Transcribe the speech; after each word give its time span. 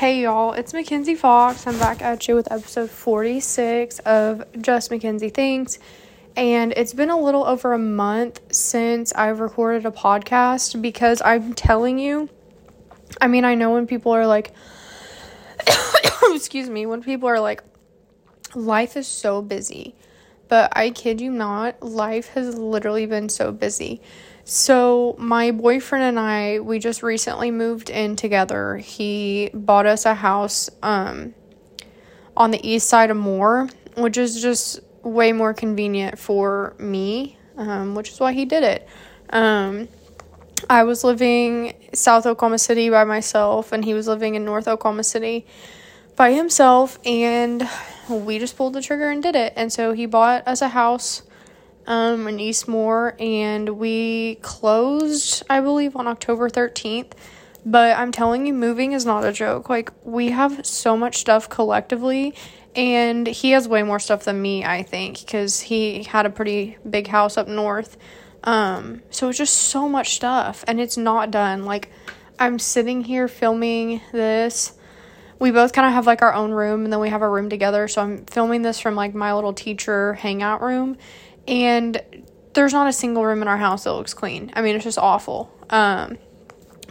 Hey 0.00 0.22
y'all, 0.22 0.54
it's 0.54 0.72
MaKenzi 0.72 1.14
Fox. 1.14 1.66
I'm 1.66 1.78
back 1.78 2.00
at 2.00 2.26
you 2.26 2.34
with 2.34 2.50
episode 2.50 2.88
46 2.88 3.98
of 3.98 4.42
Just 4.58 4.90
MaKenzi 4.90 5.30
Things. 5.30 5.78
And 6.34 6.72
it's 6.74 6.94
been 6.94 7.10
a 7.10 7.20
little 7.20 7.44
over 7.44 7.74
a 7.74 7.78
month 7.78 8.40
since 8.50 9.12
I've 9.12 9.40
recorded 9.40 9.84
a 9.84 9.90
podcast 9.90 10.80
because 10.80 11.20
I'm 11.22 11.52
telling 11.52 11.98
you, 11.98 12.30
I 13.20 13.28
mean, 13.28 13.44
I 13.44 13.54
know 13.54 13.74
when 13.74 13.86
people 13.86 14.12
are 14.12 14.26
like, 14.26 14.54
excuse 16.30 16.70
me, 16.70 16.86
when 16.86 17.02
people 17.02 17.28
are 17.28 17.38
like, 17.38 17.62
life 18.54 18.96
is 18.96 19.06
so 19.06 19.42
busy. 19.42 19.94
But 20.50 20.76
I 20.76 20.90
kid 20.90 21.20
you 21.20 21.30
not, 21.30 21.80
life 21.80 22.30
has 22.30 22.58
literally 22.58 23.06
been 23.06 23.28
so 23.28 23.52
busy. 23.52 24.02
So, 24.44 25.14
my 25.16 25.52
boyfriend 25.52 26.04
and 26.04 26.18
I, 26.18 26.58
we 26.58 26.80
just 26.80 27.04
recently 27.04 27.52
moved 27.52 27.88
in 27.88 28.16
together. 28.16 28.78
He 28.78 29.50
bought 29.54 29.86
us 29.86 30.04
a 30.06 30.14
house 30.14 30.68
um, 30.82 31.34
on 32.36 32.50
the 32.50 32.68
east 32.68 32.88
side 32.88 33.10
of 33.10 33.16
Moore, 33.16 33.68
which 33.96 34.16
is 34.16 34.42
just 34.42 34.80
way 35.04 35.32
more 35.32 35.54
convenient 35.54 36.18
for 36.18 36.74
me, 36.80 37.38
um, 37.56 37.94
which 37.94 38.10
is 38.10 38.18
why 38.18 38.32
he 38.32 38.44
did 38.44 38.64
it. 38.64 38.88
Um, 39.30 39.86
I 40.68 40.82
was 40.82 41.04
living 41.04 41.74
South 41.94 42.26
Oklahoma 42.26 42.58
City 42.58 42.90
by 42.90 43.04
myself, 43.04 43.70
and 43.70 43.84
he 43.84 43.94
was 43.94 44.08
living 44.08 44.34
in 44.34 44.44
North 44.44 44.66
Oklahoma 44.66 45.04
City 45.04 45.46
by 46.20 46.34
himself, 46.34 46.98
and 47.06 47.66
we 48.10 48.38
just 48.38 48.54
pulled 48.54 48.74
the 48.74 48.82
trigger 48.82 49.08
and 49.08 49.22
did 49.22 49.34
it. 49.34 49.54
And 49.56 49.72
so 49.72 49.94
he 49.94 50.04
bought 50.04 50.46
us 50.46 50.60
a 50.60 50.68
house 50.68 51.22
um, 51.86 52.28
in 52.28 52.36
Eastmore 52.36 53.18
and 53.18 53.66
we 53.70 54.34
closed, 54.42 55.42
I 55.48 55.62
believe, 55.62 55.96
on 55.96 56.06
October 56.06 56.50
13th. 56.50 57.12
But 57.64 57.96
I'm 57.96 58.12
telling 58.12 58.46
you, 58.46 58.52
moving 58.52 58.92
is 58.92 59.06
not 59.06 59.24
a 59.24 59.32
joke. 59.32 59.70
Like, 59.70 59.92
we 60.04 60.28
have 60.28 60.66
so 60.66 60.94
much 60.94 61.16
stuff 61.16 61.48
collectively, 61.48 62.34
and 62.76 63.26
he 63.26 63.52
has 63.52 63.66
way 63.66 63.82
more 63.82 63.98
stuff 63.98 64.24
than 64.24 64.42
me, 64.42 64.62
I 64.62 64.82
think, 64.82 65.20
because 65.20 65.58
he 65.62 66.02
had 66.02 66.26
a 66.26 66.30
pretty 66.30 66.76
big 66.88 67.06
house 67.06 67.38
up 67.38 67.48
north. 67.48 67.96
Um, 68.44 69.00
so 69.08 69.30
it's 69.30 69.38
just 69.38 69.54
so 69.54 69.88
much 69.88 70.16
stuff, 70.16 70.66
and 70.68 70.82
it's 70.82 70.98
not 70.98 71.30
done. 71.30 71.64
Like, 71.64 71.90
I'm 72.38 72.58
sitting 72.58 73.04
here 73.04 73.26
filming 73.26 74.02
this. 74.12 74.74
We 75.40 75.50
both 75.50 75.72
kind 75.72 75.88
of 75.88 75.92
have 75.94 76.06
like 76.06 76.22
our 76.22 76.32
own 76.32 76.52
room, 76.52 76.84
and 76.84 76.92
then 76.92 77.00
we 77.00 77.08
have 77.08 77.22
a 77.22 77.28
room 77.28 77.50
together. 77.50 77.88
So 77.88 78.02
I'm 78.02 78.24
filming 78.26 78.62
this 78.62 78.78
from 78.78 78.94
like 78.94 79.14
my 79.14 79.34
little 79.34 79.52
teacher 79.52 80.14
hangout 80.14 80.62
room 80.62 80.96
and 81.48 82.00
there's 82.54 82.72
not 82.72 82.88
a 82.88 82.92
single 82.92 83.24
room 83.24 83.42
in 83.42 83.48
our 83.48 83.56
house 83.56 83.84
that 83.84 83.92
looks 83.92 84.14
clean. 84.14 84.52
I 84.54 84.62
mean, 84.62 84.76
it's 84.76 84.84
just 84.84 84.98
awful. 84.98 85.52
Um, 85.68 86.18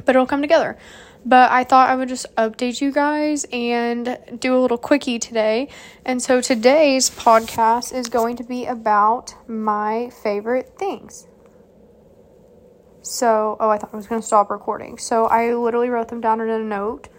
but 0.05 0.15
it'll 0.15 0.25
come 0.25 0.41
together. 0.41 0.77
But 1.25 1.51
I 1.51 1.65
thought 1.65 1.89
I 1.89 1.95
would 1.95 2.07
just 2.07 2.33
update 2.37 2.79
you 2.79 2.91
guys 2.93 3.45
and 3.51 4.17
do 4.39 4.57
a 4.57 4.59
little 4.59 4.77
quickie 4.77 5.19
today. 5.19 5.67
And 6.05 6.21
so 6.21 6.39
today's 6.39 7.09
podcast 7.09 7.93
is 7.93 8.07
going 8.07 8.37
to 8.37 8.43
be 8.43 8.65
about 8.65 9.35
my 9.49 10.11
favorite 10.23 10.77
things. 10.77 11.27
So, 13.01 13.57
oh, 13.59 13.69
I 13.69 13.77
thought 13.77 13.89
I 13.91 13.97
was 13.97 14.07
going 14.07 14.21
to 14.21 14.27
stop 14.27 14.49
recording. 14.49 14.97
So 14.97 15.25
I 15.25 15.53
literally 15.53 15.89
wrote 15.89 16.07
them 16.07 16.21
down 16.21 16.39
in 16.39 16.49
a 16.49 16.59
note 16.59 17.09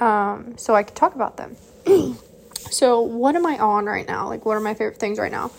um, 0.00 0.56
so 0.56 0.74
I 0.74 0.82
could 0.82 0.96
talk 0.96 1.14
about 1.14 1.36
them. 1.36 1.56
so, 2.70 3.00
what 3.02 3.36
am 3.36 3.46
I 3.46 3.58
on 3.58 3.86
right 3.86 4.06
now? 4.06 4.28
Like, 4.28 4.44
what 4.44 4.56
are 4.56 4.60
my 4.60 4.74
favorite 4.74 4.98
things 4.98 5.18
right 5.18 5.30
now? 5.30 5.50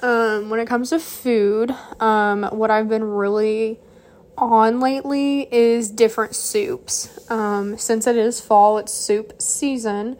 Um, 0.00 0.48
when 0.48 0.60
it 0.60 0.66
comes 0.66 0.90
to 0.90 0.98
food, 0.98 1.74
um, 2.00 2.44
what 2.44 2.70
I've 2.70 2.88
been 2.88 3.04
really 3.04 3.78
on 4.38 4.80
lately 4.80 5.46
is 5.52 5.90
different 5.90 6.34
soups. 6.34 7.30
Um, 7.30 7.76
since 7.76 8.06
it 8.06 8.16
is 8.16 8.40
fall, 8.40 8.78
it's 8.78 8.94
soup 8.94 9.40
season. 9.42 10.16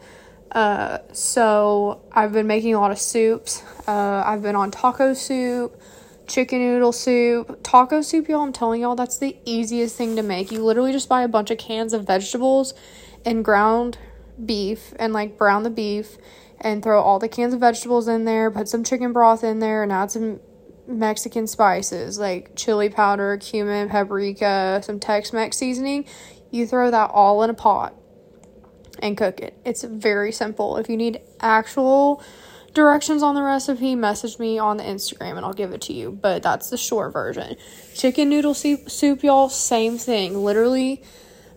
Uh, 0.51 0.99
so 1.13 2.01
I've 2.11 2.33
been 2.33 2.47
making 2.47 2.75
a 2.75 2.79
lot 2.79 2.91
of 2.91 2.99
soups. 2.99 3.63
Uh, 3.87 4.23
I've 4.25 4.43
been 4.43 4.55
on 4.55 4.69
taco 4.69 5.13
soup, 5.13 5.81
chicken 6.27 6.59
noodle 6.59 6.91
soup. 6.91 7.61
Taco 7.63 8.01
soup, 8.01 8.27
y'all, 8.27 8.41
I'm 8.41 8.53
telling 8.53 8.81
y'all, 8.81 8.95
that's 8.95 9.17
the 9.17 9.35
easiest 9.45 9.95
thing 9.95 10.15
to 10.17 10.23
make. 10.23 10.51
You 10.51 10.63
literally 10.63 10.91
just 10.91 11.09
buy 11.09 11.23
a 11.23 11.27
bunch 11.27 11.49
of 11.49 11.57
cans 11.57 11.93
of 11.93 12.05
vegetables 12.05 12.73
and 13.25 13.43
ground 13.43 13.97
beef 14.43 14.93
and 14.97 15.13
like 15.13 15.37
brown 15.37 15.63
the 15.63 15.69
beef 15.69 16.17
and 16.59 16.83
throw 16.83 17.01
all 17.01 17.19
the 17.19 17.27
cans 17.27 17.53
of 17.53 17.59
vegetables 17.59 18.07
in 18.07 18.25
there, 18.25 18.51
put 18.51 18.67
some 18.67 18.83
chicken 18.83 19.11
broth 19.13 19.43
in 19.43 19.59
there, 19.59 19.83
and 19.83 19.91
add 19.91 20.11
some 20.11 20.39
Mexican 20.87 21.47
spices 21.47 22.19
like 22.19 22.55
chili 22.55 22.89
powder, 22.89 23.37
cumin, 23.37 23.89
paprika, 23.89 24.81
some 24.83 24.99
Tex 24.99 25.33
Mex 25.33 25.57
seasoning. 25.57 26.05
You 26.51 26.67
throw 26.67 26.91
that 26.91 27.11
all 27.11 27.43
in 27.43 27.49
a 27.49 27.53
pot 27.53 27.95
and 28.99 29.17
cook 29.17 29.39
it. 29.39 29.57
It's 29.65 29.83
very 29.83 30.31
simple. 30.31 30.77
If 30.77 30.89
you 30.89 30.97
need 30.97 31.21
actual 31.39 32.21
directions 32.73 33.23
on 33.23 33.35
the 33.35 33.41
recipe, 33.43 33.95
message 33.95 34.37
me 34.37 34.59
on 34.59 34.77
the 34.77 34.83
Instagram 34.83 35.37
and 35.37 35.45
I'll 35.45 35.53
give 35.53 35.71
it 35.71 35.81
to 35.81 35.93
you. 35.93 36.11
But 36.11 36.43
that's 36.43 36.69
the 36.69 36.77
short 36.77 37.13
version. 37.13 37.55
Chicken 37.95 38.29
noodle 38.29 38.53
soup, 38.53 38.89
soup 38.89 39.23
y'all, 39.23 39.49
same 39.49 39.97
thing. 39.97 40.43
Literally 40.43 41.03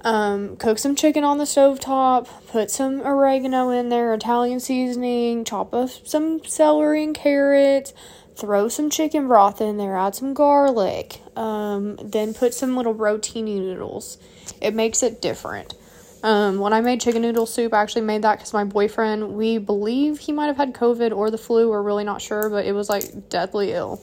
um, 0.04 0.56
cook 0.56 0.78
some 0.78 0.94
chicken 0.94 1.24
on 1.24 1.38
the 1.38 1.46
stove 1.46 1.80
top, 1.80 2.28
put 2.48 2.70
some 2.70 3.00
oregano 3.00 3.70
in 3.70 3.88
there, 3.88 4.12
Italian 4.12 4.60
seasoning, 4.60 5.44
chop 5.44 5.74
up 5.74 5.88
some 6.04 6.44
celery 6.44 7.02
and 7.02 7.14
carrots, 7.14 7.94
throw 8.36 8.68
some 8.68 8.90
chicken 8.90 9.26
broth 9.26 9.60
in 9.62 9.78
there, 9.78 9.96
add 9.96 10.14
some 10.14 10.34
garlic, 10.34 11.20
um, 11.36 11.96
then 11.96 12.34
put 12.34 12.52
some 12.52 12.76
little 12.76 12.94
rotini 12.94 13.58
noodles. 13.58 14.18
It 14.60 14.74
makes 14.74 15.02
it 15.02 15.22
different. 15.22 15.74
Um, 16.22 16.58
when 16.58 16.72
I 16.72 16.80
made 16.80 17.00
chicken 17.00 17.22
noodle 17.22 17.46
soup, 17.46 17.72
I 17.72 17.82
actually 17.82 18.02
made 18.02 18.22
that 18.22 18.38
because 18.38 18.52
my 18.52 18.64
boyfriend, 18.64 19.34
we 19.34 19.58
believe 19.58 20.18
he 20.18 20.32
might 20.32 20.46
have 20.46 20.56
had 20.56 20.74
COVID 20.74 21.14
or 21.14 21.30
the 21.30 21.38
flu, 21.38 21.70
we're 21.70 21.82
really 21.82 22.04
not 22.04 22.20
sure, 22.20 22.50
but 22.50 22.66
it 22.66 22.72
was 22.72 22.88
like 22.88 23.28
deathly 23.30 23.72
ill. 23.72 24.02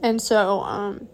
And 0.00 0.20
so, 0.20 0.60
um, 0.60 1.08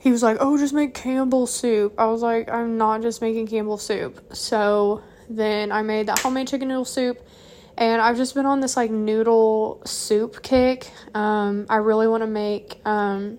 he 0.00 0.10
was 0.10 0.22
like, 0.22 0.38
"Oh, 0.40 0.56
just 0.58 0.72
make 0.72 0.94
Campbell 0.94 1.46
soup." 1.46 1.94
I 1.98 2.06
was 2.06 2.22
like, 2.22 2.50
"I'm 2.50 2.78
not 2.78 3.02
just 3.02 3.20
making 3.20 3.46
Campbell 3.46 3.78
soup." 3.78 4.34
So 4.34 5.02
then 5.28 5.70
I 5.70 5.82
made 5.82 6.06
that 6.06 6.18
homemade 6.18 6.48
chicken 6.48 6.68
noodle 6.68 6.86
soup, 6.86 7.20
and 7.76 8.00
I've 8.00 8.16
just 8.16 8.34
been 8.34 8.46
on 8.46 8.60
this 8.60 8.76
like 8.76 8.90
noodle 8.90 9.82
soup 9.84 10.42
kick. 10.42 10.90
Um, 11.14 11.66
I 11.68 11.76
really 11.76 12.08
want 12.08 12.22
to 12.22 12.26
make 12.26 12.80
um, 12.86 13.38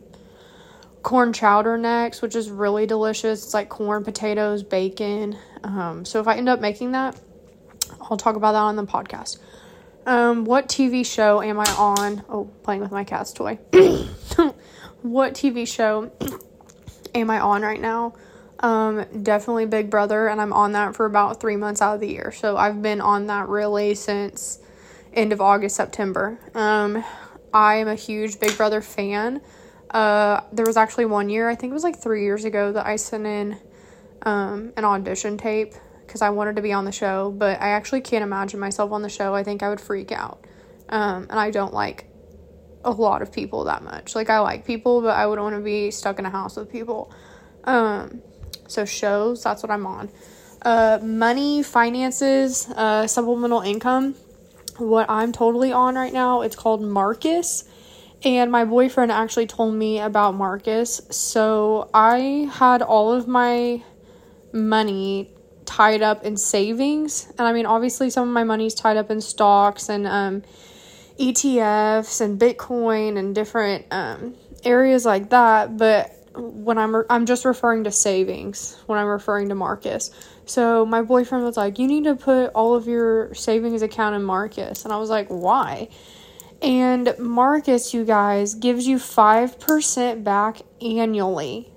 corn 1.01 1.33
chowder 1.33 1.77
next, 1.77 2.21
which 2.21 2.35
is 2.35 2.49
really 2.49 2.85
delicious. 2.85 3.43
It's 3.43 3.53
like 3.55 3.69
corn, 3.69 4.03
potatoes, 4.03 4.61
bacon. 4.61 5.37
Um, 5.63 6.05
so 6.05 6.19
if 6.19 6.27
I 6.27 6.35
end 6.35 6.47
up 6.47 6.61
making 6.61 6.91
that, 6.91 7.19
I'll 8.01 8.17
talk 8.17 8.35
about 8.35 8.51
that 8.51 8.59
on 8.59 8.75
the 8.75 8.85
podcast. 8.85 9.39
Um, 10.05 10.45
what 10.45 10.67
TV 10.67 11.05
show 11.05 11.41
am 11.41 11.59
I 11.59 11.71
on? 11.77 12.23
Oh, 12.29 12.45
playing 12.63 12.81
with 12.81 12.91
my 12.91 13.03
cat's 13.03 13.33
toy. 13.33 13.55
what 15.01 15.33
TV 15.33 15.67
show 15.67 16.11
am 17.13 17.29
I 17.29 17.39
on 17.39 17.61
right 17.61 17.81
now? 17.81 18.13
Um, 18.59 19.05
definitely 19.23 19.65
Big 19.65 19.89
Brother, 19.89 20.27
and 20.27 20.39
I'm 20.39 20.53
on 20.53 20.73
that 20.73 20.95
for 20.95 21.05
about 21.05 21.39
three 21.39 21.55
months 21.55 21.81
out 21.81 21.95
of 21.95 21.99
the 21.99 22.07
year. 22.07 22.31
So 22.31 22.57
I've 22.57 22.81
been 22.81 23.01
on 23.01 23.27
that 23.27 23.47
really 23.49 23.95
since 23.95 24.59
end 25.13 25.33
of 25.33 25.41
August, 25.41 25.75
September. 25.75 26.39
Um, 26.53 27.03
I 27.53 27.75
am 27.75 27.87
a 27.87 27.95
huge 27.95 28.39
Big 28.39 28.55
Brother 28.57 28.81
fan. 28.81 29.41
Uh, 29.89 30.41
there 30.53 30.65
was 30.65 30.77
actually 30.77 31.05
one 31.05 31.27
year, 31.29 31.49
I 31.49 31.55
think 31.55 31.71
it 31.71 31.73
was 31.73 31.83
like 31.83 31.99
three 31.99 32.23
years 32.23 32.45
ago, 32.45 32.71
that 32.71 32.85
I 32.85 32.95
sent 32.95 33.25
in 33.25 33.57
um, 34.21 34.71
an 34.77 34.85
audition 34.85 35.37
tape 35.37 35.73
because 36.05 36.21
I 36.21 36.29
wanted 36.29 36.55
to 36.57 36.61
be 36.61 36.71
on 36.71 36.85
the 36.85 36.91
show, 36.91 37.31
but 37.31 37.61
I 37.61 37.69
actually 37.69 38.01
can't 38.01 38.23
imagine 38.23 38.59
myself 38.59 38.91
on 38.91 39.01
the 39.01 39.09
show. 39.09 39.33
I 39.33 39.43
think 39.43 39.63
I 39.63 39.69
would 39.69 39.81
freak 39.81 40.11
out. 40.11 40.45
Um, 40.89 41.23
and 41.29 41.39
I 41.39 41.51
don't 41.51 41.73
like 41.73 42.05
a 42.83 42.91
lot 42.91 43.21
of 43.21 43.31
people 43.31 43.65
that 43.65 43.83
much. 43.83 44.15
Like 44.15 44.29
I 44.29 44.39
like 44.39 44.65
people, 44.65 45.01
but 45.01 45.15
I 45.15 45.25
wouldn't 45.25 45.43
want 45.43 45.55
to 45.55 45.61
be 45.61 45.91
stuck 45.91 46.19
in 46.19 46.25
a 46.25 46.29
house 46.29 46.55
with 46.55 46.71
people. 46.71 47.11
Um, 47.63 48.21
so 48.67 48.85
shows, 48.85 49.43
that's 49.43 49.63
what 49.63 49.71
I'm 49.71 49.85
on. 49.85 50.09
Uh, 50.61 50.99
money, 51.01 51.63
finances, 51.63 52.69
uh, 52.69 53.07
supplemental 53.07 53.61
income. 53.61 54.15
What 54.77 55.09
I'm 55.09 55.31
totally 55.31 55.71
on 55.71 55.95
right 55.95 56.13
now, 56.13 56.41
it's 56.41 56.55
called 56.55 56.81
Marcus. 56.81 57.65
And 58.23 58.51
my 58.51 58.65
boyfriend 58.65 59.11
actually 59.11 59.47
told 59.47 59.73
me 59.73 59.99
about 59.99 60.35
Marcus. 60.35 61.01
So 61.09 61.89
I 61.93 62.49
had 62.53 62.81
all 62.81 63.11
of 63.11 63.27
my 63.27 63.83
money 64.53 65.33
tied 65.65 66.01
up 66.01 66.23
in 66.23 66.37
savings. 66.37 67.27
And 67.37 67.47
I 67.47 67.53
mean, 67.53 67.65
obviously, 67.65 68.09
some 68.09 68.27
of 68.27 68.33
my 68.33 68.43
money's 68.43 68.75
tied 68.75 68.97
up 68.97 69.09
in 69.09 69.21
stocks 69.21 69.89
and 69.89 70.05
um, 70.05 70.43
ETFs 71.21 72.19
and 72.19 72.39
Bitcoin 72.39 73.17
and 73.17 73.35
different 73.35 73.85
um, 73.91 74.35
areas 74.63 75.05
like 75.05 75.29
that. 75.29 75.77
But 75.77 76.15
when 76.35 76.77
I'm 76.77 76.95
re- 76.95 77.05
I'm 77.09 77.25
just 77.25 77.45
referring 77.45 77.83
to 77.83 77.91
savings 77.91 78.81
when 78.87 78.97
I'm 78.97 79.07
referring 79.07 79.49
to 79.49 79.55
Marcus. 79.55 80.11
So 80.45 80.85
my 80.85 81.01
boyfriend 81.01 81.43
was 81.43 81.57
like, 81.57 81.77
"You 81.77 81.87
need 81.87 82.05
to 82.05 82.15
put 82.15 82.47
all 82.53 82.75
of 82.75 82.87
your 82.87 83.33
savings 83.33 83.81
account 83.81 84.15
in 84.15 84.23
Marcus," 84.23 84.83
and 84.83 84.93
I 84.93 84.97
was 84.97 85.09
like, 85.09 85.27
"Why?" 85.27 85.89
And 86.61 87.15
Marcus, 87.17 87.93
you 87.93 88.05
guys, 88.05 88.53
gives 88.53 88.87
you 88.87 88.99
five 88.99 89.59
percent 89.59 90.23
back 90.23 90.61
annually. 90.81 91.71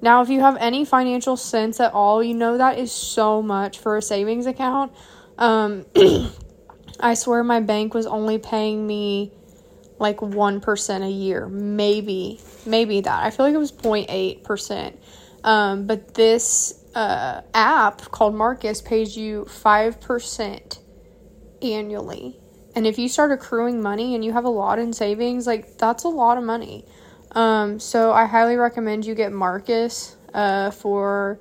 Now, 0.00 0.20
if 0.20 0.28
you 0.28 0.40
have 0.40 0.56
any 0.58 0.84
financial 0.84 1.36
sense 1.36 1.78
at 1.78 1.92
all, 1.92 2.22
you 2.22 2.34
know 2.34 2.58
that 2.58 2.78
is 2.78 2.90
so 2.90 3.40
much 3.40 3.78
for 3.78 3.96
a 3.96 4.02
savings 4.02 4.46
account. 4.46 4.92
Um, 5.38 5.86
I 7.02 7.14
swear 7.14 7.42
my 7.42 7.60
bank 7.60 7.94
was 7.94 8.06
only 8.06 8.38
paying 8.38 8.86
me 8.86 9.32
like 9.98 10.18
1% 10.18 11.02
a 11.06 11.10
year, 11.10 11.48
maybe, 11.48 12.40
maybe 12.64 13.00
that. 13.00 13.24
I 13.24 13.30
feel 13.30 13.44
like 13.46 13.54
it 13.54 13.58
was 13.58 13.72
0.8%. 13.72 14.96
Um, 15.44 15.86
but 15.86 16.14
this 16.14 16.84
uh, 16.94 17.42
app 17.52 18.02
called 18.12 18.34
Marcus 18.34 18.80
pays 18.80 19.16
you 19.16 19.44
5% 19.48 20.78
annually. 21.60 22.38
And 22.74 22.86
if 22.86 22.98
you 22.98 23.08
start 23.08 23.32
accruing 23.32 23.82
money 23.82 24.14
and 24.14 24.24
you 24.24 24.32
have 24.32 24.44
a 24.44 24.50
lot 24.50 24.78
in 24.78 24.92
savings, 24.92 25.46
like 25.46 25.78
that's 25.78 26.04
a 26.04 26.08
lot 26.08 26.38
of 26.38 26.44
money. 26.44 26.86
Um, 27.32 27.80
so 27.80 28.12
I 28.12 28.26
highly 28.26 28.56
recommend 28.56 29.04
you 29.04 29.14
get 29.14 29.32
Marcus 29.32 30.16
uh, 30.32 30.70
for 30.70 31.40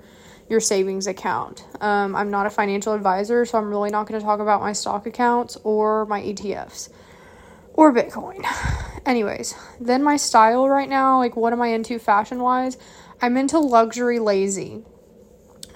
your 0.51 0.59
savings 0.59 1.07
account. 1.07 1.63
Um, 1.79 2.13
I'm 2.13 2.29
not 2.29 2.45
a 2.45 2.49
financial 2.49 2.93
advisor, 2.93 3.45
so 3.45 3.57
I'm 3.57 3.69
really 3.69 3.89
not 3.89 4.05
going 4.05 4.19
to 4.19 4.25
talk 4.25 4.41
about 4.41 4.59
my 4.59 4.73
stock 4.73 5.07
accounts 5.07 5.57
or 5.63 6.05
my 6.07 6.21
ETFs 6.21 6.89
or 7.73 7.93
Bitcoin. 7.93 8.45
Anyways, 9.05 9.55
then 9.79 10.03
my 10.03 10.17
style 10.17 10.67
right 10.67 10.89
now, 10.89 11.19
like 11.19 11.37
what 11.37 11.53
am 11.53 11.61
I 11.61 11.67
into 11.67 11.97
fashion 11.99 12.39
wise? 12.39 12.77
I'm 13.21 13.37
into 13.37 13.59
luxury 13.59 14.19
lazy. 14.19 14.83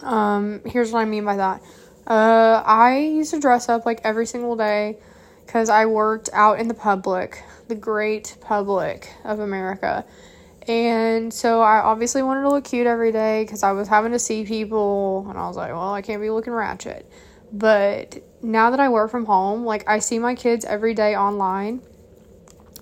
Um, 0.02 0.62
here's 0.66 0.92
what 0.92 1.00
I 1.00 1.06
mean 1.06 1.24
by 1.24 1.38
that. 1.38 1.64
Uh, 2.06 2.62
I 2.66 2.98
used 2.98 3.32
to 3.32 3.40
dress 3.40 3.70
up 3.70 3.86
like 3.86 4.02
every 4.04 4.26
single 4.26 4.58
day 4.58 4.98
because 5.46 5.70
I 5.70 5.86
worked 5.86 6.30
out 6.34 6.60
in 6.60 6.68
the 6.68 6.74
public, 6.74 7.42
the 7.70 7.76
great 7.76 8.36
public 8.42 9.10
of 9.24 9.40
America. 9.40 10.06
And 10.68 11.32
so 11.32 11.62
I 11.62 11.80
obviously 11.80 12.24
wanted 12.24 12.42
to 12.42 12.50
look 12.50 12.64
cute 12.64 12.88
every 12.88 13.12
day 13.12 13.44
because 13.44 13.62
I 13.62 13.72
was 13.72 13.88
having 13.88 14.12
to 14.14 14.20
see 14.20 14.46
people, 14.46 15.28
and 15.30 15.38
I 15.38 15.48
was 15.48 15.58
like, 15.58 15.72
well, 15.72 15.94
I 15.94 16.02
can't 16.02 16.22
be 16.22 16.30
looking 16.30 16.54
ratchet. 16.54 17.10
But 17.52 18.18
now 18.42 18.72
that 18.72 18.80
I 18.80 18.90
work 18.90 19.12
from 19.12 19.26
home, 19.26 19.64
like 19.64 19.88
I 19.88 20.00
see 20.00 20.18
my 20.18 20.34
kids 20.34 20.66
every 20.66 20.94
day 20.94 21.16
online, 21.16 21.82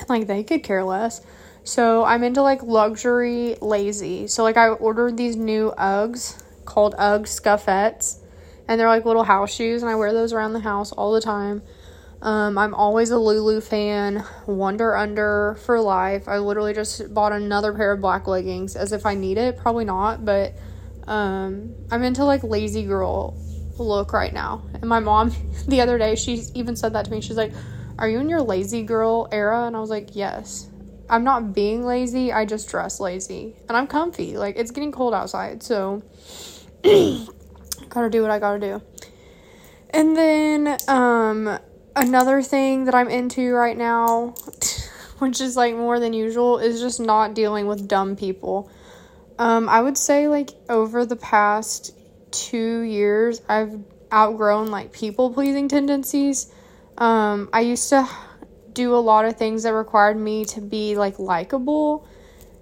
like 0.07 0.27
they 0.27 0.43
could 0.43 0.63
care 0.63 0.83
less. 0.83 1.21
So 1.65 2.03
I'm 2.03 2.23
into 2.23 2.41
like 2.41 2.63
luxury 2.63 3.57
lazy. 3.61 4.27
So 4.27 4.43
like 4.43 4.57
I 4.57 4.69
ordered 4.69 5.17
these 5.17 5.35
new 5.35 5.73
Uggs 5.77 6.41
called 6.65 6.95
Ugg 6.97 7.25
Scuffettes, 7.25 8.19
and 8.67 8.79
they're 8.79 8.87
like 8.87 9.05
little 9.05 9.23
house 9.23 9.53
shoes, 9.53 9.81
and 9.81 9.91
I 9.91 9.95
wear 9.95 10.13
those 10.13 10.31
around 10.31 10.53
the 10.53 10.59
house 10.61 10.93
all 10.93 11.11
the 11.11 11.21
time. 11.21 11.61
Um, 12.23 12.57
I'm 12.57 12.73
always 12.73 13.11
a 13.11 13.17
Lulu 13.17 13.59
fan, 13.59 14.23
Wonder 14.47 14.95
Under 14.95 15.57
for 15.65 15.79
life. 15.81 16.29
I 16.29 16.37
literally 16.37 16.73
just 16.73 17.13
bought 17.13 17.33
another 17.33 17.73
pair 17.73 17.91
of 17.91 17.99
black 17.99 18.27
leggings 18.27 18.77
as 18.77 18.93
if 18.93 19.05
I 19.05 19.13
need 19.13 19.37
it. 19.37 19.57
Probably 19.57 19.83
not, 19.83 20.23
but 20.23 20.53
um, 21.05 21.75
I'm 21.91 22.01
into 22.03 22.23
like 22.23 22.41
lazy 22.43 22.85
girl 22.85 23.37
look 23.77 24.13
right 24.13 24.33
now. 24.33 24.63
And 24.75 24.85
my 24.85 25.01
mom, 25.01 25.33
the 25.67 25.81
other 25.81 25.97
day, 25.97 26.15
she 26.15 26.43
even 26.55 26.77
said 26.77 26.93
that 26.93 27.05
to 27.05 27.11
me. 27.11 27.19
She's 27.19 27.35
like, 27.35 27.51
Are 27.99 28.07
you 28.07 28.19
in 28.19 28.29
your 28.29 28.41
lazy 28.41 28.83
girl 28.83 29.27
era? 29.33 29.65
And 29.65 29.75
I 29.75 29.81
was 29.81 29.89
like, 29.89 30.15
Yes. 30.15 30.69
I'm 31.09 31.25
not 31.25 31.53
being 31.53 31.83
lazy, 31.83 32.31
I 32.31 32.45
just 32.45 32.69
dress 32.69 33.01
lazy. 33.01 33.57
And 33.67 33.75
I'm 33.75 33.85
comfy. 33.85 34.37
Like, 34.37 34.55
it's 34.55 34.71
getting 34.71 34.93
cold 34.93 35.13
outside, 35.13 35.61
so 35.61 36.01
gotta 36.83 38.09
do 38.09 38.21
what 38.21 38.31
I 38.31 38.39
gotta 38.39 38.59
do. 38.59 38.81
And 39.89 40.15
then, 40.15 40.77
um, 40.87 41.59
another 41.95 42.41
thing 42.41 42.85
that 42.85 42.95
I'm 42.95 43.09
into 43.09 43.53
right 43.53 43.77
now, 43.77 44.35
which 45.19 45.41
is 45.41 45.55
like 45.55 45.75
more 45.75 45.99
than 45.99 46.13
usual, 46.13 46.59
is 46.59 46.81
just 46.81 46.99
not 46.99 47.33
dealing 47.33 47.67
with 47.67 47.87
dumb 47.87 48.15
people. 48.15 48.71
Um, 49.39 49.67
I 49.67 49.81
would 49.81 49.97
say, 49.97 50.27
like, 50.27 50.49
over 50.69 51.05
the 51.05 51.15
past 51.15 51.95
two 52.31 52.81
years, 52.81 53.41
I've 53.49 53.79
outgrown 54.11 54.67
like 54.67 54.91
people 54.91 55.33
pleasing 55.33 55.67
tendencies. 55.67 56.53
Um, 56.97 57.49
I 57.51 57.61
used 57.61 57.89
to 57.89 58.07
do 58.73 58.95
a 58.95 58.97
lot 58.97 59.25
of 59.25 59.37
things 59.37 59.63
that 59.63 59.73
required 59.73 60.17
me 60.17 60.45
to 60.45 60.61
be 60.61 60.95
like 60.95 61.19
likable, 61.19 62.07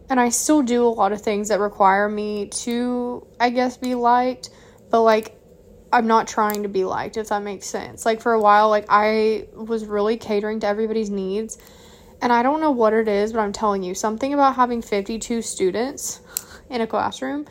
and 0.10 0.20
I 0.20 0.30
still 0.30 0.62
do 0.62 0.86
a 0.86 0.90
lot 0.90 1.12
of 1.12 1.22
things 1.22 1.50
that 1.50 1.60
require 1.60 2.08
me 2.08 2.48
to, 2.48 3.28
I 3.40 3.50
guess, 3.50 3.78
be 3.78 3.96
liked, 3.96 4.50
but 4.90 5.02
like 5.02 5.41
I'm 5.94 6.08
not 6.08 6.28
trying 6.28 6.64
to 6.64 6.70
be 6.70 6.84
liked, 6.84 7.18
if 7.18 7.30
that 7.30 7.44
makes 7.44 7.68
sense. 7.68 8.06
Like 8.06 8.22
for 8.22 8.34
a 8.34 8.40
while, 8.40 8.70
like 8.70 8.86
I 8.90 9.48
was 9.54 9.86
really 9.86 10.18
catering 10.18 10.60
to 10.62 10.68
everybody's 10.68 11.10
needs. 11.10 11.58
And 12.22 12.32
I 12.32 12.44
don't 12.44 12.62
know 12.62 12.72
what 12.72 12.94
it 12.94 13.08
is, 13.08 13.34
but 13.34 13.40
I'm 13.40 13.52
telling 13.52 13.82
you, 13.84 13.96
something 13.96 14.34
about 14.34 14.56
having 14.56 14.82
52 14.82 15.42
students 15.42 16.22
in 16.70 16.82
a 16.82 16.88
classroom 16.88 17.48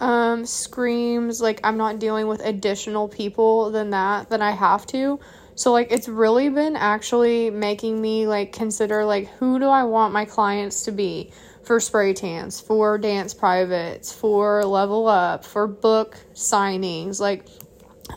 um, 0.00 0.46
screams 0.46 1.40
like 1.40 1.60
I'm 1.62 1.76
not 1.76 1.98
dealing 1.98 2.26
with 2.26 2.40
additional 2.40 3.08
people 3.08 3.70
than 3.70 3.90
that, 3.90 4.30
than 4.30 4.42
I 4.42 4.52
have 4.52 4.86
to. 4.86 5.20
So 5.54 5.72
like 5.72 5.92
it's 5.92 6.08
really 6.08 6.48
been 6.48 6.74
actually 6.74 7.50
making 7.50 8.00
me 8.00 8.26
like 8.26 8.52
consider 8.52 9.04
like 9.04 9.28
who 9.34 9.58
do 9.58 9.66
I 9.66 9.84
want 9.84 10.14
my 10.14 10.24
clients 10.24 10.84
to 10.84 10.92
be 10.92 11.32
for 11.64 11.78
spray 11.80 12.14
tans, 12.14 12.60
for 12.60 12.96
dance 12.96 13.34
privates, 13.34 14.10
for 14.10 14.64
level 14.64 15.06
up, 15.06 15.44
for 15.44 15.66
book 15.66 16.16
signings. 16.32 17.20
Like 17.20 17.44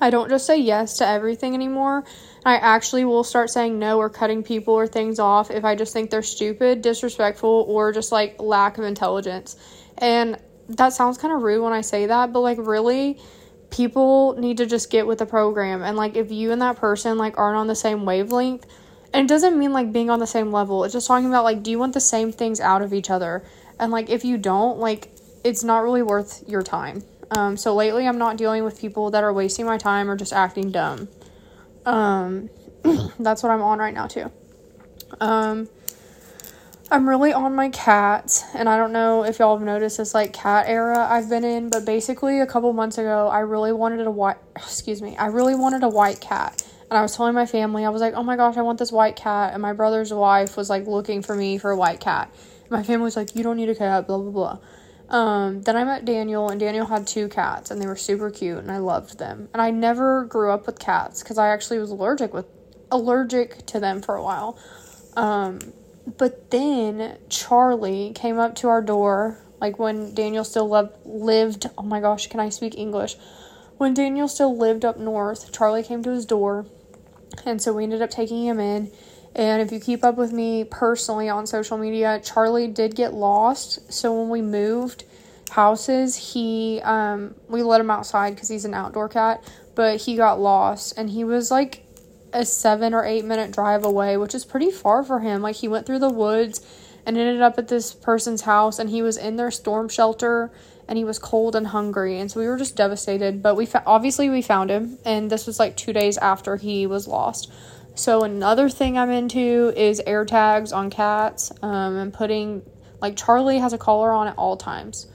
I 0.01 0.09
don't 0.09 0.29
just 0.29 0.45
say 0.45 0.57
yes 0.57 0.97
to 0.97 1.07
everything 1.07 1.53
anymore. 1.53 2.03
I 2.45 2.55
actually 2.55 3.05
will 3.05 3.23
start 3.23 3.49
saying 3.49 3.79
no 3.79 3.99
or 3.99 4.09
cutting 4.09 4.43
people 4.43 4.73
or 4.73 4.87
things 4.87 5.19
off 5.19 5.49
if 5.49 5.63
I 5.63 5.75
just 5.75 5.93
think 5.93 6.09
they're 6.09 6.21
stupid, 6.21 6.81
disrespectful, 6.81 7.65
or 7.67 7.91
just 7.91 8.11
like 8.11 8.41
lack 8.41 8.77
of 8.77 8.83
intelligence. 8.83 9.55
And 9.97 10.37
that 10.69 10.93
sounds 10.93 11.17
kind 11.17 11.33
of 11.33 11.41
rude 11.41 11.63
when 11.63 11.73
I 11.73 11.81
say 11.81 12.07
that, 12.07 12.33
but 12.33 12.41
like 12.41 12.57
really 12.59 13.19
people 13.69 14.35
need 14.37 14.57
to 14.57 14.65
just 14.65 14.91
get 14.91 15.07
with 15.07 15.17
the 15.17 15.25
program 15.25 15.81
and 15.81 15.97
like 15.97 16.15
if 16.15 16.31
you 16.31 16.51
and 16.51 16.61
that 16.61 16.75
person 16.75 17.17
like 17.17 17.39
aren't 17.39 17.57
on 17.57 17.67
the 17.67 17.75
same 17.75 18.05
wavelength, 18.05 18.65
and 19.13 19.25
it 19.25 19.27
doesn't 19.27 19.57
mean 19.57 19.73
like 19.73 19.91
being 19.91 20.09
on 20.09 20.19
the 20.19 20.27
same 20.27 20.51
level. 20.51 20.83
It's 20.83 20.93
just 20.93 21.07
talking 21.07 21.27
about 21.27 21.43
like 21.43 21.63
do 21.63 21.71
you 21.71 21.79
want 21.79 21.93
the 21.93 22.01
same 22.01 22.31
things 22.31 22.59
out 22.59 22.81
of 22.81 22.93
each 22.93 23.09
other? 23.09 23.43
And 23.79 23.91
like 23.91 24.09
if 24.09 24.25
you 24.25 24.37
don't, 24.37 24.79
like 24.79 25.11
it's 25.43 25.63
not 25.63 25.83
really 25.83 26.03
worth 26.03 26.43
your 26.47 26.61
time. 26.61 27.03
Um, 27.35 27.57
so 27.57 27.73
lately 27.73 28.07
I'm 28.07 28.17
not 28.17 28.37
dealing 28.37 28.63
with 28.63 28.79
people 28.79 29.11
that 29.11 29.23
are 29.23 29.33
wasting 29.33 29.65
my 29.65 29.77
time 29.77 30.09
or 30.09 30.15
just 30.15 30.33
acting 30.33 30.71
dumb. 30.71 31.07
Um, 31.85 32.49
that's 33.19 33.43
what 33.43 33.51
I'm 33.51 33.61
on 33.61 33.79
right 33.79 33.93
now 33.93 34.07
too. 34.07 34.31
Um, 35.19 35.69
I'm 36.91 37.07
really 37.09 37.33
on 37.33 37.55
my 37.55 37.69
cats, 37.69 38.43
and 38.53 38.69
I 38.69 38.77
don't 38.77 38.91
know 38.91 39.23
if 39.23 39.39
y'all 39.39 39.57
have 39.57 39.65
noticed 39.65 39.97
this 39.97 40.13
like 40.13 40.33
cat 40.33 40.65
era 40.67 41.07
I've 41.09 41.29
been 41.29 41.43
in, 41.43 41.69
but 41.69 41.85
basically 41.85 42.39
a 42.39 42.45
couple 42.45 42.71
months 42.73 42.97
ago, 42.97 43.29
I 43.29 43.39
really 43.39 43.71
wanted 43.71 44.05
a 44.05 44.11
white, 44.11 44.37
excuse 44.55 45.01
me, 45.01 45.15
I 45.17 45.27
really 45.27 45.55
wanted 45.55 45.83
a 45.83 45.89
white 45.89 46.21
cat. 46.21 46.63
And 46.89 46.97
I 46.99 47.01
was 47.01 47.15
telling 47.15 47.33
my 47.33 47.47
family, 47.47 47.85
I 47.85 47.89
was 47.89 48.01
like, 48.01 48.13
oh 48.13 48.21
my 48.21 48.35
gosh, 48.35 48.57
I 48.57 48.61
want 48.61 48.77
this 48.77 48.91
white 48.91 49.15
cat. 49.15 49.53
And 49.53 49.61
my 49.63 49.73
brother's 49.73 50.13
wife 50.13 50.55
was 50.55 50.69
like 50.69 50.85
looking 50.85 51.23
for 51.23 51.35
me 51.35 51.57
for 51.57 51.71
a 51.71 51.75
white 51.75 51.99
cat. 51.99 52.29
And 52.61 52.69
my 52.69 52.83
family 52.83 53.05
was 53.05 53.15
like, 53.15 53.35
you 53.35 53.41
don't 53.41 53.57
need 53.57 53.69
a 53.69 53.75
cat, 53.75 54.05
blah, 54.05 54.19
blah, 54.19 54.29
blah. 54.29 54.59
Um, 55.09 55.61
then 55.61 55.75
I 55.75 55.83
met 55.83 56.05
Daniel, 56.05 56.49
and 56.49 56.59
Daniel 56.59 56.85
had 56.85 57.05
two 57.05 57.27
cats, 57.27 57.71
and 57.71 57.81
they 57.81 57.87
were 57.87 57.95
super 57.95 58.31
cute, 58.31 58.57
and 58.57 58.71
I 58.71 58.77
loved 58.77 59.19
them. 59.19 59.49
And 59.53 59.61
I 59.61 59.69
never 59.71 60.25
grew 60.25 60.51
up 60.51 60.65
with 60.65 60.79
cats 60.79 61.21
because 61.21 61.37
I 61.37 61.49
actually 61.49 61.79
was 61.79 61.91
allergic 61.91 62.33
with 62.33 62.45
allergic 62.91 63.65
to 63.67 63.79
them 63.79 64.01
for 64.01 64.15
a 64.15 64.23
while. 64.23 64.57
Um, 65.15 65.59
but 66.17 66.51
then 66.51 67.17
Charlie 67.29 68.11
came 68.15 68.39
up 68.39 68.55
to 68.55 68.67
our 68.69 68.81
door, 68.81 69.39
like 69.61 69.79
when 69.79 70.13
Daniel 70.13 70.43
still 70.43 70.67
lo- 70.67 70.93
lived. 71.05 71.67
Oh 71.77 71.83
my 71.83 71.99
gosh, 71.99 72.27
can 72.27 72.39
I 72.39 72.49
speak 72.49 72.77
English? 72.77 73.17
When 73.77 73.93
Daniel 73.93 74.27
still 74.27 74.55
lived 74.55 74.85
up 74.85 74.97
north, 74.97 75.51
Charlie 75.51 75.83
came 75.83 76.03
to 76.03 76.11
his 76.11 76.25
door, 76.25 76.65
and 77.45 77.61
so 77.61 77.73
we 77.73 77.83
ended 77.83 78.01
up 78.01 78.09
taking 78.09 78.45
him 78.45 78.59
in. 78.59 78.91
And 79.35 79.61
if 79.61 79.71
you 79.71 79.79
keep 79.79 80.03
up 80.03 80.15
with 80.15 80.31
me 80.31 80.63
personally 80.63 81.27
on 81.29 81.47
social 81.47 81.77
media, 81.77 82.21
Charlie 82.23 82.67
did 82.67 82.95
get 82.95 83.13
lost. 83.13 83.91
So 83.91 84.19
when 84.19 84.29
we 84.29 84.41
moved 84.41 85.05
houses, 85.49 86.15
he 86.15 86.81
um 86.83 87.35
we 87.47 87.63
let 87.63 87.81
him 87.81 87.91
outside 87.91 88.35
because 88.35 88.49
he's 88.49 88.65
an 88.65 88.73
outdoor 88.73 89.09
cat, 89.09 89.43
but 89.75 90.01
he 90.01 90.15
got 90.15 90.39
lost 90.39 90.97
and 90.97 91.09
he 91.09 91.23
was 91.23 91.51
like 91.51 91.83
a 92.33 92.45
seven 92.45 92.93
or 92.93 93.05
eight 93.05 93.25
minute 93.25 93.51
drive 93.51 93.85
away, 93.85 94.17
which 94.17 94.35
is 94.35 94.45
pretty 94.45 94.71
far 94.71 95.03
for 95.03 95.19
him. 95.19 95.41
Like 95.41 95.55
he 95.57 95.67
went 95.67 95.85
through 95.85 95.99
the 95.99 96.09
woods 96.09 96.61
and 97.05 97.17
ended 97.17 97.41
up 97.41 97.57
at 97.57 97.67
this 97.67 97.93
person's 97.93 98.43
house, 98.43 98.79
and 98.79 98.89
he 98.89 99.01
was 99.01 99.17
in 99.17 99.35
their 99.35 99.51
storm 99.51 99.89
shelter, 99.89 100.51
and 100.87 100.97
he 100.97 101.03
was 101.03 101.19
cold 101.19 101.55
and 101.55 101.67
hungry, 101.67 102.19
and 102.19 102.31
so 102.31 102.39
we 102.39 102.47
were 102.47 102.57
just 102.57 102.75
devastated. 102.75 103.43
But 103.43 103.55
we 103.55 103.65
fa- 103.65 103.83
obviously 103.85 104.29
we 104.29 104.41
found 104.41 104.69
him, 104.69 104.97
and 105.05 105.29
this 105.29 105.45
was 105.45 105.59
like 105.59 105.75
two 105.75 105.93
days 105.93 106.17
after 106.17 106.55
he 106.55 106.87
was 106.87 107.07
lost. 107.07 107.51
So 107.95 108.23
another 108.23 108.69
thing 108.69 108.97
I'm 108.97 109.11
into 109.11 109.73
is 109.75 110.01
air 110.05 110.25
tags 110.25 110.71
on 110.71 110.89
cats, 110.89 111.51
um, 111.61 111.95
and 111.97 112.13
putting 112.13 112.63
like 113.01 113.17
Charlie 113.17 113.59
has 113.59 113.73
a 113.73 113.77
collar 113.77 114.11
on 114.11 114.27
at 114.27 114.37
all 114.37 114.57
times, 114.57 115.07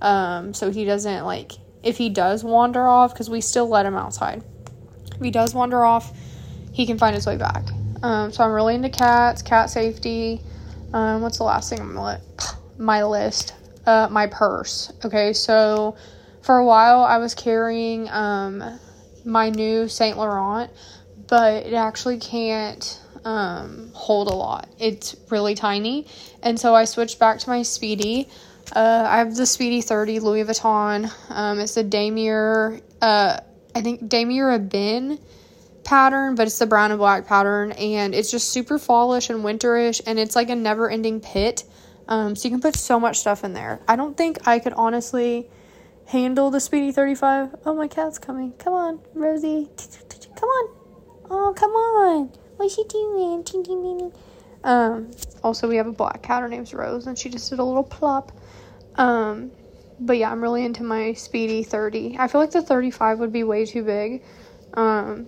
um, 0.00 0.54
so 0.54 0.70
he 0.70 0.84
doesn't 0.84 1.24
like 1.24 1.52
if 1.82 1.96
he 1.96 2.08
does 2.08 2.44
wander 2.44 2.86
off 2.86 3.12
because 3.12 3.28
we 3.28 3.40
still 3.40 3.68
let 3.68 3.84
him 3.84 3.94
outside. 3.94 4.42
If 5.14 5.20
he 5.20 5.30
does 5.30 5.54
wander 5.54 5.84
off 5.84 6.12
he 6.72 6.86
can 6.86 6.96
find 6.96 7.14
his 7.14 7.26
way 7.26 7.36
back. 7.36 7.64
Um, 8.02 8.32
so 8.32 8.42
I'm 8.42 8.52
really 8.52 8.74
into 8.74 8.88
cats, 8.88 9.42
cat 9.42 9.68
safety. 9.68 10.40
Um, 10.94 11.20
what's 11.20 11.36
the 11.36 11.44
last 11.44 11.68
thing 11.68 11.80
on 11.80 11.92
my, 11.92 12.18
my 12.78 13.04
list? 13.04 13.52
uh, 13.86 14.08
my 14.10 14.26
purse. 14.26 14.92
Okay, 15.04 15.32
so 15.32 15.96
for 16.42 16.58
a 16.58 16.64
while 16.64 17.00
I 17.02 17.18
was 17.18 17.34
carrying 17.34 18.08
um, 18.10 18.78
my 19.24 19.50
new 19.50 19.88
Saint 19.88 20.16
Laurent, 20.16 20.70
but 21.32 21.64
it 21.64 21.72
actually 21.72 22.18
can't 22.18 23.00
um, 23.24 23.90
hold 23.94 24.28
a 24.28 24.34
lot. 24.34 24.68
It's 24.78 25.16
really 25.30 25.54
tiny, 25.54 26.06
and 26.42 26.60
so 26.60 26.74
I 26.74 26.84
switched 26.84 27.18
back 27.18 27.38
to 27.38 27.48
my 27.48 27.62
Speedy. 27.62 28.28
Uh, 28.76 29.06
I 29.08 29.16
have 29.16 29.34
the 29.34 29.46
Speedy 29.46 29.80
30 29.80 30.20
Louis 30.20 30.44
Vuitton. 30.44 31.10
Um, 31.30 31.58
it's 31.58 31.74
the 31.74 31.84
Damier, 31.84 32.82
uh, 33.00 33.40
I 33.74 33.80
think 33.80 34.10
Damier 34.10 34.60
Ebene 34.60 35.18
pattern, 35.84 36.34
but 36.34 36.48
it's 36.48 36.58
the 36.58 36.66
brown 36.66 36.90
and 36.90 36.98
black 36.98 37.26
pattern, 37.26 37.72
and 37.72 38.14
it's 38.14 38.30
just 38.30 38.50
super 38.50 38.78
fallish 38.78 39.30
and 39.30 39.42
winterish, 39.42 40.02
and 40.06 40.18
it's 40.18 40.36
like 40.36 40.50
a 40.50 40.54
never 40.54 40.90
ending 40.90 41.18
pit. 41.22 41.64
Um, 42.08 42.36
so 42.36 42.46
you 42.46 42.50
can 42.50 42.60
put 42.60 42.76
so 42.76 43.00
much 43.00 43.20
stuff 43.20 43.42
in 43.42 43.54
there. 43.54 43.80
I 43.88 43.96
don't 43.96 44.18
think 44.18 44.46
I 44.46 44.58
could 44.58 44.74
honestly 44.74 45.48
handle 46.04 46.50
the 46.50 46.60
Speedy 46.60 46.92
35. 46.92 47.54
Oh, 47.64 47.74
my 47.74 47.88
cat's 47.88 48.18
coming. 48.18 48.52
Come 48.58 48.74
on, 48.74 49.00
Rosie. 49.14 49.70
Come 50.36 50.50
on. 50.50 50.81
Oh, 51.34 51.54
come 51.56 51.70
on. 51.70 52.30
What's 52.56 52.74
she 52.74 52.84
doing? 52.84 54.12
Um, 54.64 55.10
also, 55.42 55.66
we 55.66 55.76
have 55.76 55.86
a 55.86 55.92
black 55.92 56.22
cat. 56.22 56.42
Her 56.42 56.48
name's 56.48 56.74
Rose, 56.74 57.06
and 57.06 57.18
she 57.18 57.30
just 57.30 57.48
did 57.48 57.58
a 57.58 57.64
little 57.64 57.82
plop. 57.82 58.32
Um, 58.96 59.50
but 59.98 60.18
yeah, 60.18 60.30
I'm 60.30 60.42
really 60.42 60.62
into 60.62 60.82
my 60.82 61.14
Speedy 61.14 61.62
30. 61.62 62.16
I 62.18 62.28
feel 62.28 62.38
like 62.38 62.50
the 62.50 62.60
35 62.60 63.18
would 63.18 63.32
be 63.32 63.44
way 63.44 63.64
too 63.64 63.82
big. 63.82 64.22
Um, 64.74 65.26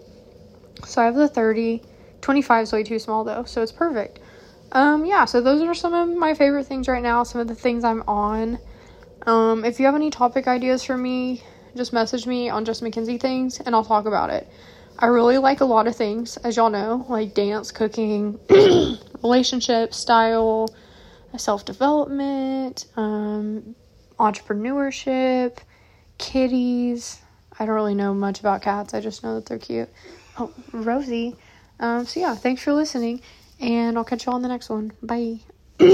so 0.85 1.01
I 1.01 1.07
have 1.07 1.15
the 1.15 1.27
30. 1.27 1.83
25 2.21 2.63
is 2.63 2.73
way 2.73 2.83
too 2.83 2.99
small 2.99 3.25
though, 3.25 3.45
so 3.45 3.63
it's 3.63 3.73
perfect. 3.73 4.19
Um, 4.73 5.07
yeah, 5.07 5.25
so 5.25 5.41
those 5.41 5.63
are 5.63 5.75
some 5.75 5.95
of 5.95 6.09
my 6.15 6.35
favorite 6.35 6.67
things 6.67 6.87
right 6.87 7.03
now, 7.03 7.23
some 7.23 7.41
of 7.41 7.49
the 7.49 7.55
things 7.55 7.83
I'm 7.83 8.03
on. 8.07 8.59
Um, 9.27 9.65
if 9.65 9.81
you 9.81 9.87
have 9.87 9.95
any 9.95 10.11
topic 10.11 10.49
ideas 10.49 10.83
for 10.85 10.99
me, 10.99 11.43
just 11.77 11.95
message 11.95 12.27
me 12.27 12.51
on 12.51 12.65
Just 12.65 12.83
MaKenzi 12.83 13.19
Things 13.19 13.61
and 13.61 13.75
I'll 13.75 13.85
talk 13.85 14.07
about 14.07 14.31
it. 14.31 14.49
I 14.99 15.07
really 15.07 15.39
like 15.39 15.61
a 15.61 15.65
lot 15.65 15.87
of 15.87 15.97
things, 15.97 16.37
as 16.39 16.57
y'all 16.57 16.71
know, 16.71 17.05
like 17.09 17.35
dance, 17.35 17.71
cooking, 17.73 18.39
relationships, 19.23 19.97
style, 19.97 20.69
self 21.37 21.65
development, 21.65 22.87
um, 22.97 23.75
entrepreneurship, 24.19 25.59
kitties. 26.19 27.21
I 27.59 27.67
don't 27.67 27.75
really 27.75 27.95
know 27.95 28.15
much 28.15 28.41
about 28.41 28.63
cats, 28.63 28.95
I 28.95 29.01
just 29.01 29.23
know 29.23 29.35
that 29.37 29.47
they're 29.47 29.59
cute. 29.59 29.89
Oh, 30.39 30.53
Rosie. 30.73 31.37
Um, 31.81 32.07
so, 32.07 32.21
yeah, 32.21 32.35
thanks 32.35 32.63
for 32.63 32.73
listening, 32.73 33.21
and 33.61 33.99
I'll 33.99 34.05
catch 34.05 34.27
you 34.27 34.31
all 34.31 34.37
on 34.37 34.43
the 34.43 34.49
next 34.49 34.71
one. 34.71 34.93
Bye. 35.03 35.41